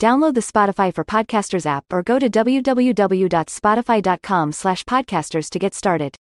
[0.00, 6.16] Download the Spotify for Podcasters app or go to www.spotify.com slash podcasters to get started.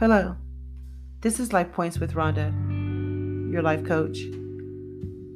[0.00, 0.34] Hello,
[1.20, 2.52] this is Life Points with Ronda,
[3.52, 4.18] your life coach.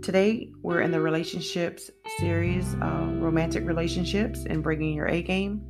[0.03, 5.63] Today, we're in the relationships series, uh, romantic relationships and bringing your A game.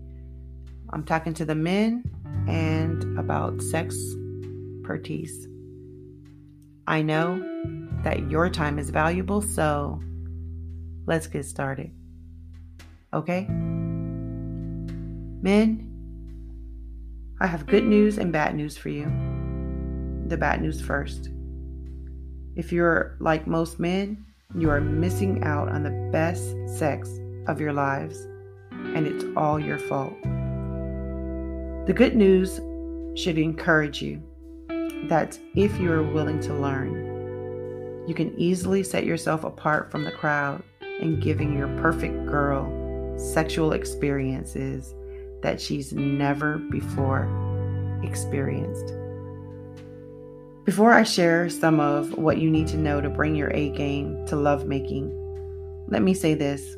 [0.90, 2.02] I'm talking to the men
[2.48, 2.69] and
[3.30, 3.96] about sex
[4.82, 5.46] pertise.
[6.88, 7.40] I know
[8.02, 10.00] that your time is valuable, so
[11.06, 11.92] let's get started.
[13.14, 13.46] Okay?
[15.42, 15.86] Men,
[17.40, 19.04] I have good news and bad news for you.
[20.26, 21.28] The bad news first.
[22.56, 24.24] If you're like most men,
[24.56, 27.08] you are missing out on the best sex
[27.46, 28.26] of your lives,
[28.72, 30.20] and it's all your fault.
[31.86, 32.60] The good news
[33.20, 34.22] should encourage you
[35.08, 40.12] that if you are willing to learn, you can easily set yourself apart from the
[40.12, 40.62] crowd
[41.00, 42.66] in giving your perfect girl
[43.18, 44.94] sexual experiences
[45.42, 47.28] that she's never before
[48.02, 48.94] experienced.
[50.64, 54.24] Before I share some of what you need to know to bring your A game
[54.28, 55.10] to lovemaking,
[55.88, 56.76] let me say this.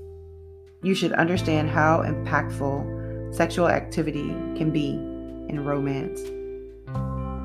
[0.83, 5.11] You should understand how impactful sexual activity can be
[5.48, 6.21] in romance.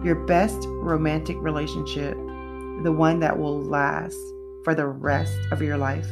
[0.05, 2.15] Your best romantic relationship,
[2.83, 4.17] the one that will last
[4.63, 6.07] for the rest of your life,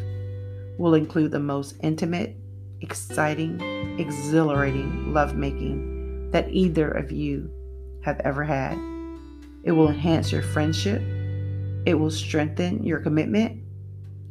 [0.77, 2.35] will include the most intimate,
[2.81, 3.61] exciting,
[3.99, 7.49] exhilarating lovemaking that either of you
[8.03, 8.77] have ever had.
[9.63, 11.01] It will enhance your friendship.
[11.85, 13.61] It will strengthen your commitment.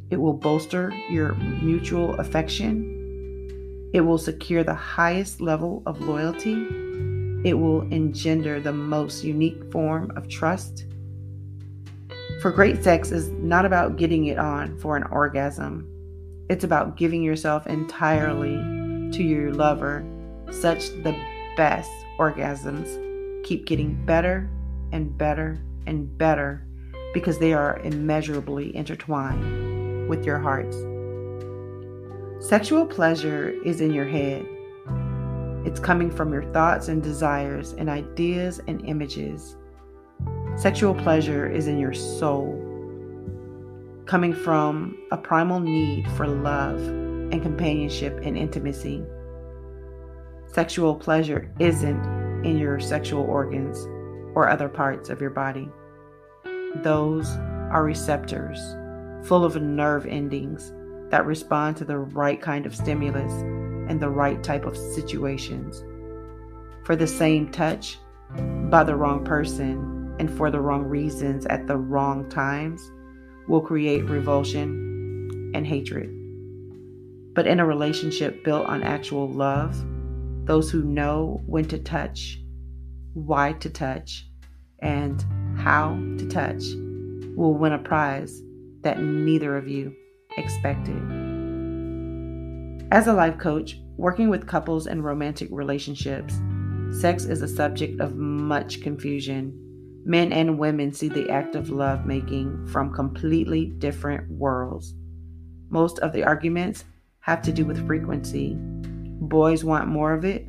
[0.09, 3.89] It will bolster your mutual affection.
[3.93, 6.84] It will secure the highest level of loyalty.
[7.45, 10.85] It will engender the most unique form of trust.
[12.41, 15.87] For great sex is not about getting it on for an orgasm.
[16.49, 18.55] It's about giving yourself entirely
[19.11, 20.03] to your lover,
[20.51, 21.15] such the
[21.55, 23.03] best orgasms
[23.43, 24.49] keep getting better
[24.91, 26.65] and better and better
[27.13, 30.75] because they are immeasurably intertwined with your hearts.
[32.43, 34.47] Sexual pleasure is in your head.
[35.65, 39.57] It's coming from your thoughts and desires and ideas and images.
[40.55, 42.53] Sexual pleasure is in your soul,
[44.05, 49.03] coming from a primal need for love and companionship and intimacy.
[50.53, 53.77] Sexual pleasure isn't in your sexual organs
[54.35, 55.67] or other parts of your body.
[56.83, 57.27] Those
[57.71, 58.59] are receptors
[59.23, 60.71] full of nerve endings
[61.09, 63.33] that respond to the right kind of stimulus
[63.87, 65.83] and the right type of situations.
[66.85, 67.97] For the same touch,
[68.69, 72.91] by the wrong person, and for the wrong reasons at the wrong times,
[73.47, 76.09] will create revulsion and hatred.
[77.33, 79.75] But in a relationship built on actual love,
[80.45, 82.39] those who know when to touch
[83.15, 84.27] why to touch,
[84.79, 85.23] and
[85.57, 86.63] how to touch
[87.35, 88.41] will win a prize
[88.81, 89.95] that neither of you
[90.37, 91.24] expected.
[92.91, 96.39] As a life coach, working with couples and romantic relationships,
[96.91, 99.59] sex is a subject of much confusion.
[100.05, 104.93] Men and women see the act of love making from completely different worlds.
[105.69, 106.85] Most of the arguments
[107.21, 108.55] have to do with frequency.
[108.55, 110.47] Boys want more of it,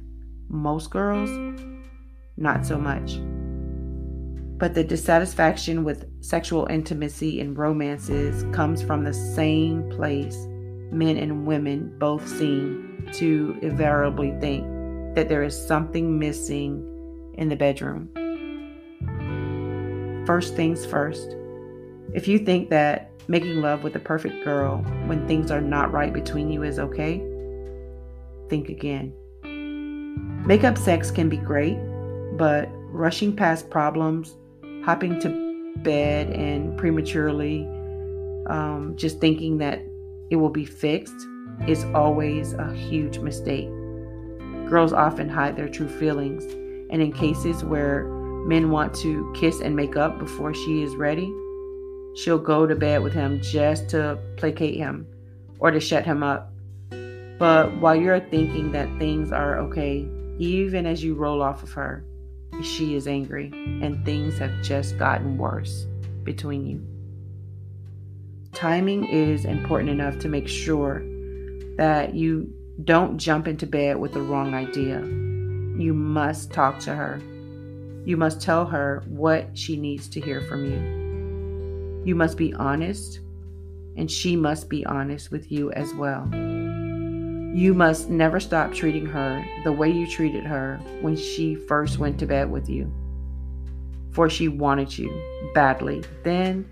[0.48, 1.30] most girls
[2.36, 3.18] not so much.
[4.58, 10.47] But the dissatisfaction with sexual intimacy and romances comes from the same place
[10.91, 14.65] men and women both seem to invariably think
[15.15, 16.84] that there is something missing
[17.34, 18.09] in the bedroom.
[20.27, 21.36] First things first,
[22.15, 26.12] if you think that making love with the perfect girl when things are not right
[26.12, 27.22] between you is okay,
[28.48, 29.12] think again.
[30.47, 31.77] Makeup sex can be great,
[32.36, 34.36] but rushing past problems,
[34.84, 37.62] hopping to bed and prematurely
[38.48, 39.80] um, just thinking that
[40.31, 41.27] it will be fixed
[41.67, 43.69] is always a huge mistake.
[44.69, 46.45] Girls often hide their true feelings,
[46.91, 48.05] and in cases where
[48.47, 51.33] men want to kiss and make up before she is ready,
[52.17, 55.07] she'll go to bed with him just to placate him
[55.59, 56.53] or to shut him up.
[57.39, 60.09] But while you're thinking that things are okay,
[60.39, 62.05] even as you roll off of her,
[62.63, 63.51] she is angry
[63.83, 65.87] and things have just gotten worse
[66.25, 66.96] between you.
[68.56, 71.03] Timing is important enough to make sure
[71.76, 72.50] that you
[72.84, 75.00] don't jump into bed with the wrong idea.
[75.78, 77.20] You must talk to her.
[78.06, 82.03] You must tell her what she needs to hear from you.
[82.06, 83.20] You must be honest,
[83.94, 86.26] and she must be honest with you as well.
[86.34, 92.18] You must never stop treating her the way you treated her when she first went
[92.20, 92.91] to bed with you.
[94.12, 95.12] For she wanted you
[95.53, 96.04] badly.
[96.22, 96.66] Then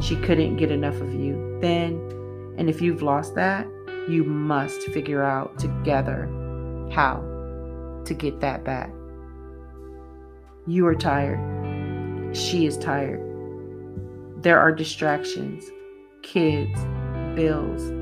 [0.00, 1.58] she couldn't get enough of you.
[1.60, 1.94] Then,
[2.58, 3.66] and if you've lost that,
[4.08, 6.28] you must figure out together
[6.92, 7.22] how
[8.04, 8.90] to get that back.
[10.66, 12.36] You are tired.
[12.36, 13.20] She is tired.
[14.42, 15.64] There are distractions,
[16.22, 16.78] kids,
[17.34, 17.92] bills,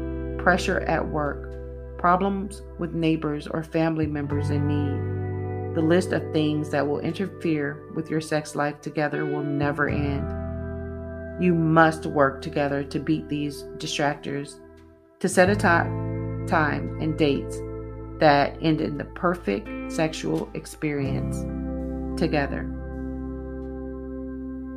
[0.42, 5.74] pressure at work, problems with neighbors or family members in need.
[5.76, 10.41] The list of things that will interfere with your sex life together will never end.
[11.42, 14.60] You must work together to beat these distractors,
[15.18, 17.56] to set a time, time and dates
[18.20, 21.40] that end in the perfect sexual experience
[22.16, 22.62] together.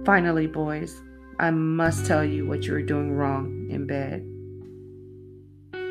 [0.08, 1.04] Finally, boys,
[1.38, 4.26] I must tell you what you are doing wrong in bed.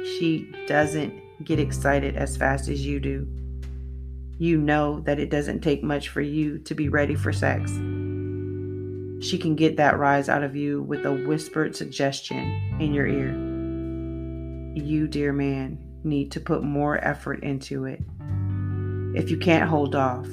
[0.05, 3.29] She doesn't get excited as fast as you do.
[4.39, 7.71] You know that it doesn't take much for you to be ready for sex.
[9.25, 13.33] She can get that rise out of you with a whispered suggestion in your ear.
[14.75, 18.03] You, dear man, need to put more effort into it.
[19.17, 20.29] If you can't hold off,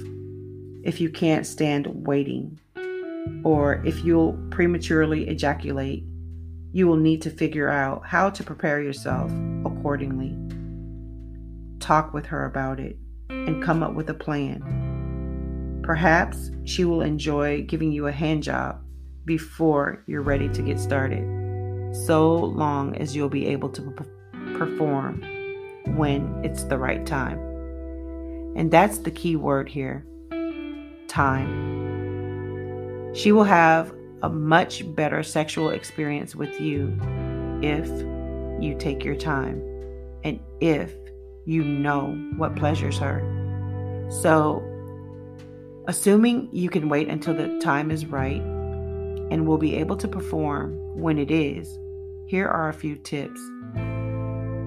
[0.84, 2.60] if you can't stand waiting,
[3.44, 6.04] or if you'll prematurely ejaculate,
[6.74, 9.32] you will need to figure out how to prepare yourself
[9.66, 10.36] accordingly
[11.82, 12.98] talk with her about it,
[13.30, 15.82] and come up with a plan.
[15.84, 18.81] Perhaps she will enjoy giving you a hand job
[19.26, 21.24] before you're ready to get started,
[22.06, 23.82] so long as you'll be able to
[24.58, 25.22] perform
[25.96, 27.40] when it's the right time.
[28.56, 30.06] And that's the key word here
[31.08, 31.70] time.
[33.14, 36.98] She will have a much better sexual experience with you
[37.62, 37.88] if
[38.62, 39.62] you take your time
[40.24, 40.94] and if
[41.46, 43.20] you know what pleasures her.
[44.22, 44.64] So,
[45.88, 48.42] assuming you can wait until the time is right
[49.32, 51.80] and will be able to perform when it is,
[52.28, 53.40] here are a few tips.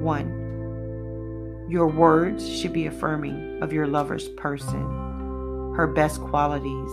[0.00, 4.82] One, your words should be affirming of your lover's person,
[5.76, 6.90] her best qualities,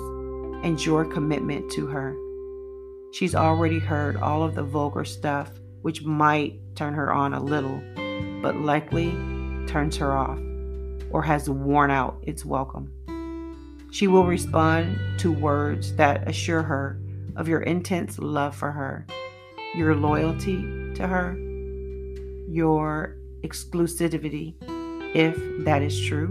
[0.63, 2.13] and your commitment to her.
[3.13, 5.49] She's already heard all of the vulgar stuff,
[5.81, 7.81] which might turn her on a little,
[8.41, 9.11] but likely
[9.65, 10.39] turns her off
[11.09, 12.91] or has worn out its welcome.
[13.91, 16.99] She will respond to words that assure her
[17.35, 19.05] of your intense love for her,
[19.75, 20.61] your loyalty
[20.95, 21.37] to her,
[22.47, 24.55] your exclusivity,
[25.15, 26.27] if that is true,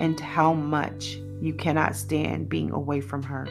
[0.00, 3.46] and how much you cannot stand being away from her.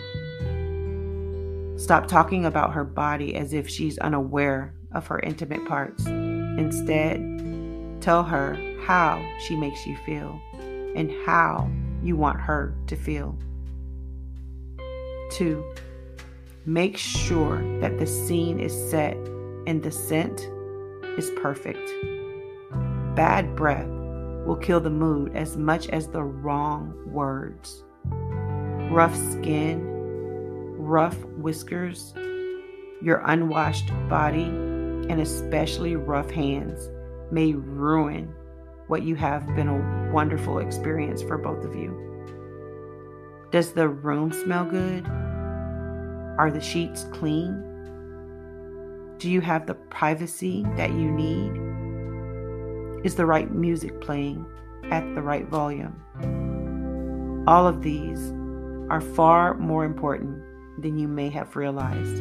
[1.78, 6.06] Stop talking about her body as if she's unaware of her intimate parts.
[6.06, 7.22] Instead,
[8.02, 10.40] tell her how she makes you feel
[10.96, 11.70] and how
[12.04, 13.38] you want her to feel.
[15.32, 15.64] Two,
[16.70, 19.18] make sure that the scene is set
[19.66, 20.48] and the scent
[21.18, 21.90] is perfect.
[23.16, 23.90] Bad breath
[24.46, 27.84] will kill the mood as much as the wrong words.
[28.92, 29.82] Rough skin,
[30.78, 32.14] rough whiskers,
[33.02, 36.88] your unwashed body, and especially rough hands
[37.32, 38.32] may ruin
[38.86, 41.98] what you have been a wonderful experience for both of you.
[43.50, 45.04] Does the room smell good?
[46.40, 47.62] Are the sheets clean?
[49.18, 51.52] Do you have the privacy that you need?
[53.06, 54.46] Is the right music playing
[54.90, 56.02] at the right volume?
[57.46, 58.32] All of these
[58.90, 60.42] are far more important
[60.82, 62.16] than you may have realized.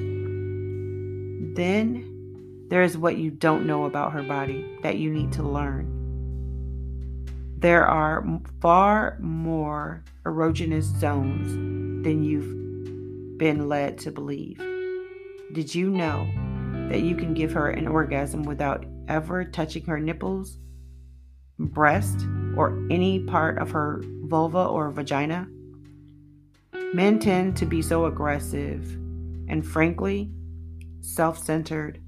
[1.55, 5.95] Then there is what you don't know about her body that you need to learn.
[7.57, 8.27] There are
[8.61, 11.53] far more erogenous zones
[12.03, 12.68] than you've
[13.39, 14.59] been led to believe.
[15.53, 16.29] Did you know
[16.91, 20.59] that you can give her an orgasm without ever touching her nipples,
[21.59, 22.27] breast,
[22.57, 25.49] or any part of her vulva or vagina?
[26.93, 28.93] Men tend to be so aggressive
[29.49, 30.31] and, frankly,
[31.01, 32.01] self centered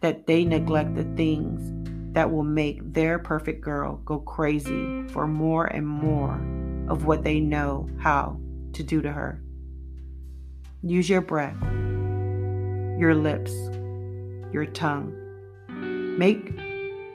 [0.00, 1.72] that they neglect the things
[2.14, 6.40] that will make their perfect girl go crazy for more and more
[6.88, 8.38] of what they know how
[8.72, 9.42] to do to her.
[10.86, 11.60] Use your breath,
[12.96, 13.52] your lips,
[14.52, 15.12] your tongue.
[16.16, 16.52] Make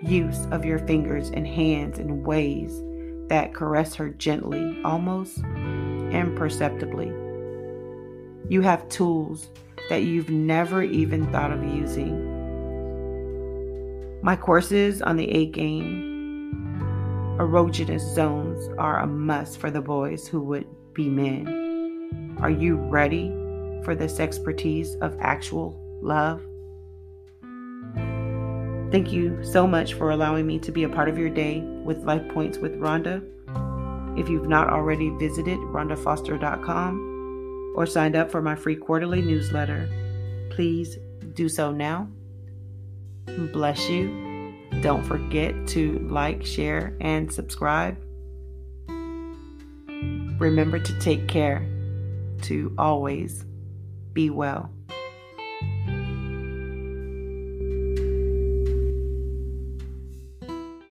[0.01, 2.83] use of your fingers and hands in ways
[3.29, 7.13] that caress her gently, almost imperceptibly.
[8.49, 9.49] You have tools
[9.87, 12.27] that you've never even thought of using.
[14.21, 16.09] My courses on the A game
[17.39, 22.35] erogenous zones are a must for the boys who would be men.
[22.41, 23.37] Are you ready
[23.83, 26.41] for this expertise of actual love?
[28.91, 32.03] Thank you so much for allowing me to be a part of your day with
[32.03, 33.23] Life Points with Ronda.
[34.17, 39.87] If you've not already visited rhondafoster.com or signed up for my free quarterly newsletter,
[40.49, 40.97] please
[41.33, 42.09] do so now.
[43.53, 44.57] Bless you.
[44.81, 47.97] Don't forget to like, share, and subscribe.
[50.37, 51.65] Remember to take care,
[52.41, 53.45] to always
[54.13, 54.69] be well.